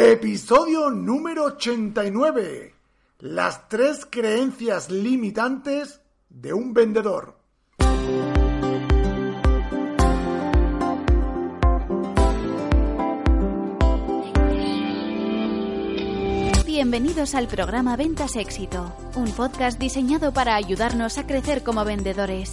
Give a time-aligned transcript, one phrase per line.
[0.00, 2.72] Episodio número 89.
[3.18, 7.36] Las tres creencias limitantes de un vendedor.
[16.64, 22.52] Bienvenidos al programa Ventas Éxito, un podcast diseñado para ayudarnos a crecer como vendedores.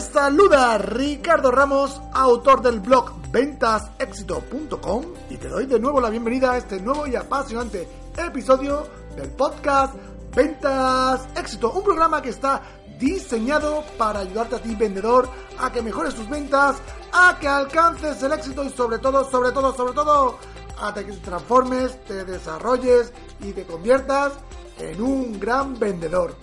[0.00, 6.58] Saluda Ricardo Ramos, autor del blog ventasexito.com y te doy de nuevo la bienvenida a
[6.58, 9.94] este nuevo y apasionante episodio del podcast
[10.34, 12.60] Ventas Éxito, un programa que está
[12.98, 16.76] diseñado para ayudarte a ti vendedor a que mejores tus ventas,
[17.12, 20.38] a que alcances el éxito y sobre todo, sobre todo, sobre todo,
[20.78, 24.34] a que te transformes, te desarrolles y te conviertas
[24.78, 26.34] en un gran vendedor.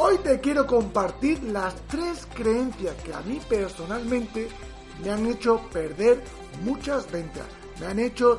[0.00, 4.46] Hoy te quiero compartir las tres creencias que a mí personalmente
[5.02, 6.22] me han hecho perder
[6.62, 7.44] muchas ventas.
[7.80, 8.38] Me han hecho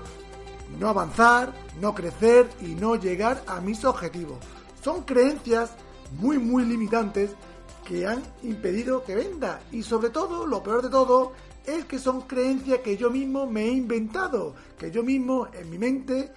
[0.79, 4.37] no avanzar, no crecer y no llegar a mis objetivos.
[4.81, 5.71] Son creencias
[6.13, 7.31] muy muy limitantes
[7.85, 9.59] que han impedido que venda.
[9.73, 11.33] Y sobre todo, lo peor de todo,
[11.65, 15.77] es que son creencias que yo mismo me he inventado, que yo mismo en mi
[15.77, 16.31] mente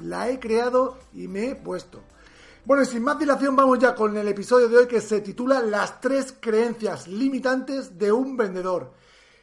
[0.00, 2.00] la he creado y me he puesto.
[2.64, 5.60] Bueno, y sin más dilación vamos ya con el episodio de hoy que se titula
[5.60, 8.92] Las tres creencias limitantes de un vendedor.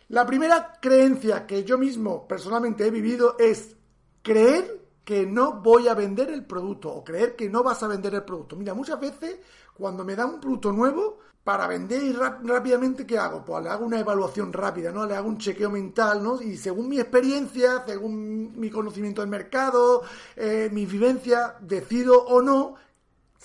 [0.10, 3.76] La primera creencia que yo mismo personalmente he vivido es
[4.22, 8.14] creer que no voy a vender el producto o creer que no vas a vender
[8.14, 8.56] el producto.
[8.56, 9.38] Mira, muchas veces
[9.74, 13.46] cuando me dan un producto nuevo, para vender y rápidamente, ¿qué hago?
[13.46, 15.06] Pues le hago una evaluación rápida, ¿no?
[15.06, 16.42] Le hago un chequeo mental, ¿no?
[16.42, 20.02] Y según mi experiencia, según mi conocimiento del mercado,
[20.36, 22.74] eh, mi vivencia, decido o no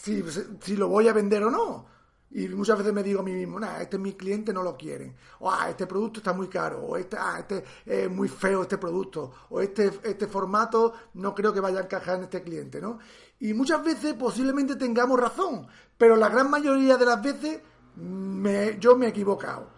[0.02, 1.86] si, lo voy a vender o no.
[2.32, 4.76] Y muchas veces me digo a mí mismo, nah, este es mi cliente, no lo
[4.76, 5.16] quieren.
[5.40, 6.80] O, ah, este producto está muy caro.
[6.80, 9.32] O este, ah, este es muy feo este producto.
[9.50, 13.00] O este, este formato no creo que vaya a encajar en este cliente, ¿no?
[13.40, 15.66] Y muchas veces posiblemente tengamos razón.
[15.98, 17.60] Pero la gran mayoría de las veces
[17.96, 19.68] me, yo me he equivocado.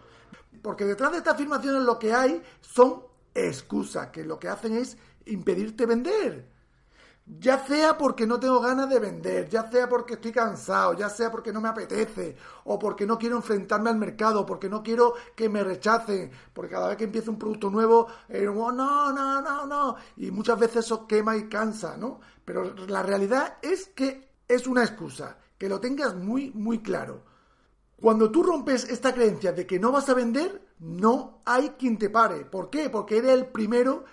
[0.61, 3.01] Porque detrás de estas afirmaciones lo que hay son
[3.33, 4.95] excusas, que lo que hacen es
[5.25, 6.52] impedirte vender.
[7.25, 11.31] Ya sea porque no tengo ganas de vender, ya sea porque estoy cansado, ya sea
[11.31, 12.35] porque no me apetece,
[12.65, 16.89] o porque no quiero enfrentarme al mercado, porque no quiero que me rechacen, porque cada
[16.89, 20.85] vez que empieza un producto nuevo, eh, oh, no, no, no, no, y muchas veces
[20.85, 22.19] eso quema y cansa, ¿no?
[22.43, 27.23] Pero la realidad es que es una excusa, que lo tengas muy, muy claro.
[27.95, 32.09] Cuando tú rompes esta creencia de que no vas a vender, no hay quien te
[32.09, 32.43] pare.
[32.43, 32.89] ¿Por qué?
[32.89, 34.03] Porque eres el primero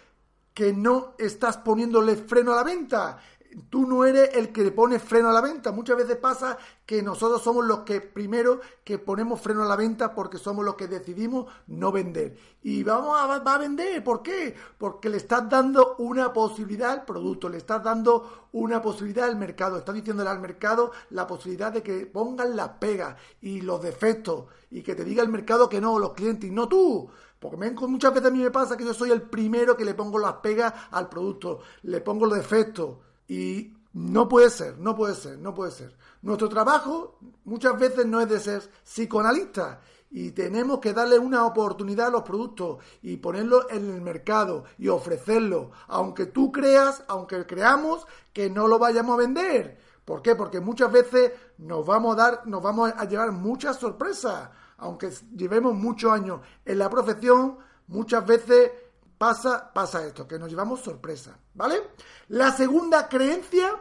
[0.60, 3.18] que no estás poniéndole freno a la venta.
[3.68, 5.72] Tú no eres el que le pone freno a la venta.
[5.72, 6.56] Muchas veces pasa
[6.86, 10.76] que nosotros somos los que primero que ponemos freno a la venta porque somos los
[10.76, 12.36] que decidimos no vender.
[12.62, 14.04] Y vamos a, vender.
[14.04, 14.54] ¿Por qué?
[14.78, 19.78] Porque le estás dando una posibilidad al producto, le estás dando una posibilidad al mercado.
[19.78, 24.82] Estás diciéndole al mercado la posibilidad de que pongan las pegas y los defectos y
[24.82, 27.10] que te diga el mercado que no, los clientes y no tú.
[27.40, 30.18] Porque muchas veces a mí me pasa que yo soy el primero que le pongo
[30.18, 32.98] las pegas al producto, le pongo los defectos.
[33.30, 35.96] Y no puede ser, no puede ser, no puede ser.
[36.22, 39.80] Nuestro trabajo muchas veces no es de ser psicoanalista
[40.10, 44.88] y tenemos que darle una oportunidad a los productos y ponerlos en el mercado y
[44.88, 49.78] ofrecerlo, aunque tú creas, aunque creamos que no lo vayamos a vender.
[50.04, 50.34] ¿Por qué?
[50.34, 55.74] Porque muchas veces nos vamos a dar, nos vamos a llevar muchas sorpresas aunque llevemos
[55.74, 58.72] muchos años en la profesión, muchas veces
[59.20, 61.90] pasa, pasa esto, que nos llevamos sorpresa, ¿vale?
[62.28, 63.78] La segunda creencia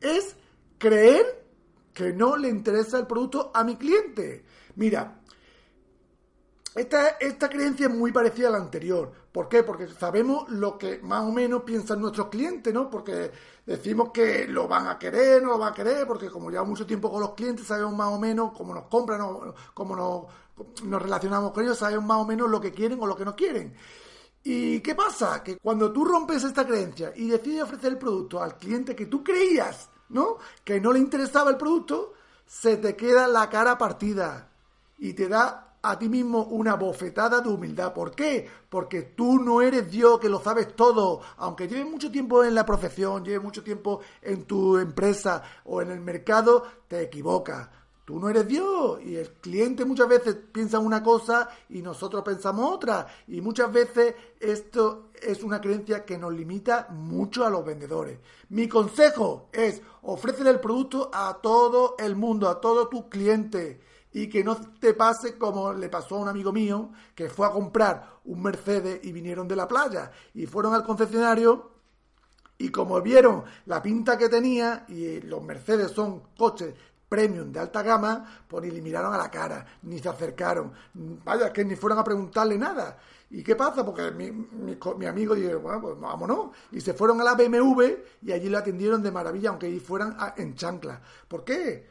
[0.00, 0.34] es
[0.78, 1.44] creer
[1.92, 4.46] que no le interesa el producto a mi cliente.
[4.76, 5.20] Mira,
[6.74, 9.12] esta, esta, creencia es muy parecida a la anterior.
[9.30, 9.62] ¿Por qué?
[9.62, 12.88] Porque sabemos lo que más o menos piensan nuestros clientes, ¿no?
[12.88, 13.30] Porque
[13.66, 16.86] decimos que lo van a querer, no lo van a querer, porque como llevamos mucho
[16.86, 19.20] tiempo con los clientes, sabemos más o menos cómo nos compran,
[19.74, 23.14] cómo nos, nos relacionamos con ellos, sabemos más o menos lo que quieren o lo
[23.14, 23.76] que no quieren.
[24.44, 25.42] ¿Y qué pasa?
[25.42, 29.22] Que cuando tú rompes esta creencia y decides ofrecer el producto al cliente que tú
[29.22, 30.38] creías, ¿no?
[30.64, 32.14] Que no le interesaba el producto,
[32.46, 34.50] se te queda la cara partida
[34.98, 37.92] y te da a ti mismo una bofetada de humildad.
[37.92, 38.48] ¿Por qué?
[38.68, 41.20] Porque tú no eres Dios que lo sabes todo.
[41.36, 45.90] Aunque lleves mucho tiempo en la profesión, lleves mucho tiempo en tu empresa o en
[45.90, 47.68] el mercado, te equivocas.
[48.08, 52.72] Tú no eres Dios y el cliente muchas veces piensa una cosa y nosotros pensamos
[52.72, 53.06] otra.
[53.26, 58.18] Y muchas veces esto es una creencia que nos limita mucho a los vendedores.
[58.48, 63.82] Mi consejo es ofrecer el producto a todo el mundo, a todo tu cliente.
[64.14, 67.50] Y que no te pase como le pasó a un amigo mío que fue a
[67.50, 71.72] comprar un Mercedes y vinieron de la playa y fueron al concesionario
[72.56, 76.74] y como vieron la pinta que tenía, y los Mercedes son coches
[77.08, 80.72] premium de alta gama, pues ni le miraron a la cara, ni se acercaron.
[81.24, 82.98] Vaya, que ni fueron a preguntarle nada.
[83.30, 83.84] ¿Y qué pasa?
[83.84, 86.50] Porque mi, mi, amigo dijo, bueno, pues vámonos.
[86.72, 87.82] Y se fueron a la BMW
[88.22, 91.00] y allí lo atendieron de maravilla, aunque fueran en chancla.
[91.26, 91.86] ¿Por qué?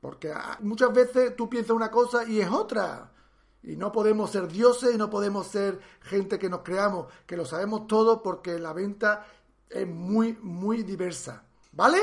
[0.00, 3.12] Porque muchas veces tú piensas una cosa y es otra.
[3.62, 7.44] Y no podemos ser dioses y no podemos ser gente que nos creamos, que lo
[7.44, 9.26] sabemos todo porque la venta
[9.68, 11.42] es muy, muy diversa.
[11.72, 11.98] ¿Vale?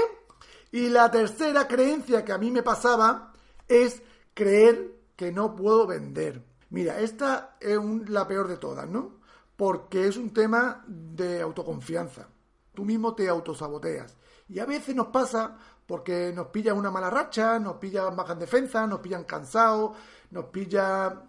[0.71, 3.33] Y la tercera creencia que a mí me pasaba
[3.67, 4.01] es
[4.33, 6.43] creer que no puedo vender.
[6.69, 7.79] Mira, esta es
[8.09, 9.19] la peor de todas, ¿no?
[9.55, 12.27] Porque es un tema de autoconfianza.
[12.73, 14.17] Tú mismo te autosaboteas.
[14.49, 18.39] Y a veces nos pasa porque nos pilla una mala racha, nos pilla baja en
[18.39, 19.95] defensa, nos pillan cansados,
[20.31, 21.23] nos pilla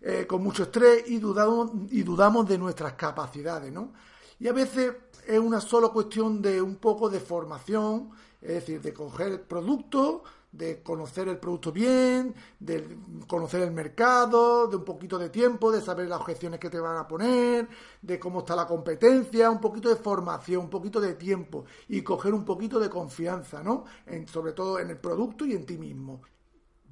[0.00, 3.92] eh, con mucho estrés y dudamos, y dudamos de nuestras capacidades, ¿no?
[4.38, 4.92] Y a veces
[5.26, 8.10] es una solo cuestión de un poco de formación
[8.42, 12.98] es decir, de coger el producto, de conocer el producto bien, de
[13.28, 16.96] conocer el mercado, de un poquito de tiempo, de saber las objeciones que te van
[16.96, 17.68] a poner,
[18.02, 22.34] de cómo está la competencia, un poquito de formación, un poquito de tiempo y coger
[22.34, 23.84] un poquito de confianza, ¿no?
[24.26, 26.20] sobre todo en el producto y en ti mismo.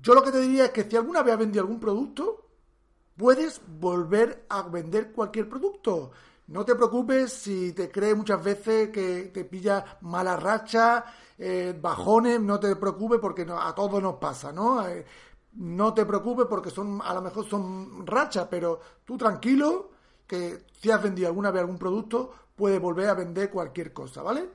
[0.00, 2.46] Yo lo que te diría es que si alguna vez has vendido algún producto,
[3.16, 6.12] puedes volver a vender cualquier producto.
[6.50, 11.04] No te preocupes si te crees muchas veces que te pilla mala racha,
[11.38, 14.84] eh, bajones, no te preocupes porque a todos nos pasa, ¿no?
[14.84, 15.06] Eh,
[15.54, 19.90] no te preocupes porque son, a lo mejor son rachas, pero tú tranquilo
[20.26, 24.50] que si has vendido alguna vez algún producto, puedes volver a vender cualquier cosa, ¿vale?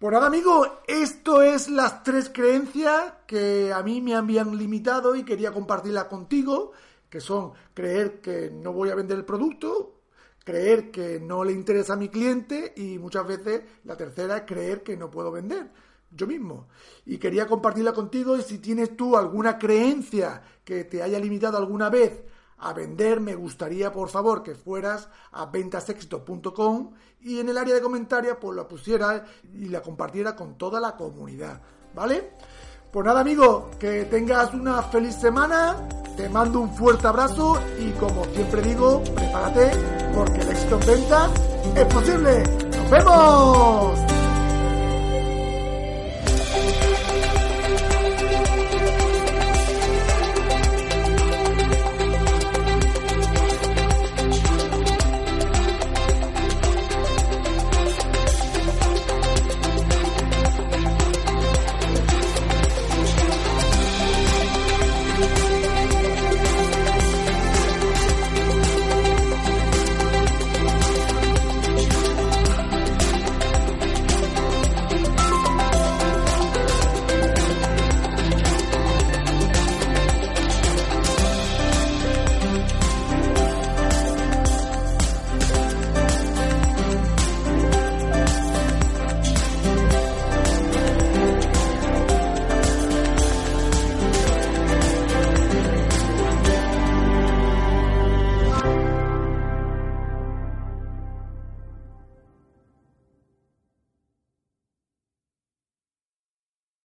[0.00, 5.24] Pues nada, amigo, esto es las tres creencias que a mí me habían limitado y
[5.24, 6.72] quería compartirlas contigo,
[7.08, 9.99] que son creer que no voy a vender el producto,
[10.44, 14.82] creer que no le interesa a mi cliente y muchas veces la tercera es creer
[14.82, 15.70] que no puedo vender
[16.10, 16.68] yo mismo.
[17.06, 21.88] Y quería compartirla contigo y si tienes tú alguna creencia que te haya limitado alguna
[21.88, 22.24] vez
[22.58, 27.80] a vender, me gustaría por favor que fueras a ventasexito.com y en el área de
[27.80, 29.22] comentarios pues la pusieras
[29.54, 31.62] y la compartiera con toda la comunidad,
[31.94, 32.32] ¿vale?
[32.92, 35.88] Pues nada, amigo, que tengas una feliz semana.
[36.16, 39.70] Te mando un fuerte abrazo y como siempre digo, prepárate
[41.74, 42.42] es posible.
[42.70, 44.19] ¡Nos vemos!